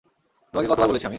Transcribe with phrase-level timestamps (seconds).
[0.53, 1.09] তোমাকে কতবার বলেছি আমি?